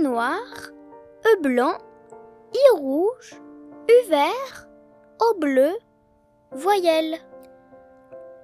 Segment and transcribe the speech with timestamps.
[0.00, 0.72] Noir,
[1.26, 1.76] E blanc,
[2.54, 3.40] I rouge,
[3.88, 4.66] U vert,
[5.20, 5.72] O bleu,
[6.50, 7.18] voyelle.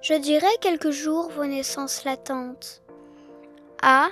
[0.01, 2.83] Je dirai quelques jours vos naissances latentes.
[3.81, 4.09] A,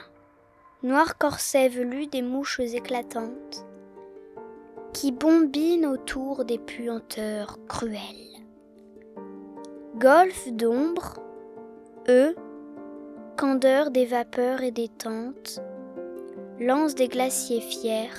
[0.81, 3.65] noir corset velu des mouches éclatantes,
[4.93, 8.41] qui bombinent autour des puanteurs cruelles.
[9.95, 11.19] Golfe d'ombre,
[12.09, 12.35] E,
[13.38, 15.62] candeur des vapeurs et des tentes,
[16.59, 18.09] lance des glaciers fiers,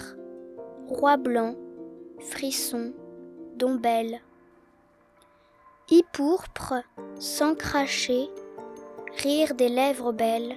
[0.87, 1.56] roi blanc,
[2.20, 2.92] frisson,
[3.56, 4.20] dombelle.
[5.91, 6.74] I pourpre,
[7.19, 8.29] sans cracher,
[9.23, 10.56] rire des lèvres belles,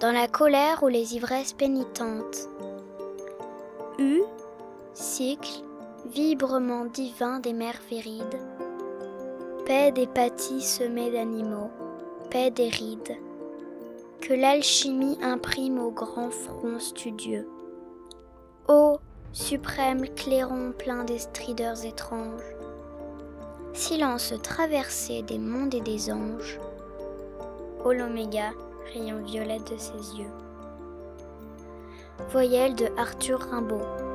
[0.00, 2.48] dans la colère ou les ivresses pénitentes.
[3.98, 4.22] U,
[4.94, 5.62] cycle,
[6.06, 8.40] vibrement divin des mers virides,
[9.66, 11.70] paix des pâtis semés d'animaux,
[12.30, 13.18] paix des rides,
[14.20, 17.48] que l'alchimie imprime au grand front studieux.
[18.68, 18.98] Ô
[19.32, 22.56] suprême clairon plein des strideurs étranges,
[23.72, 26.60] silence traversé des mondes et des anges,
[27.84, 28.50] ô l'oméga,
[28.92, 30.32] rayon violet de ses yeux.
[32.30, 34.09] Voyelle de Arthur Rimbaud.